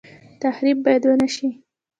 [0.41, 1.47] تخریب باید ونشي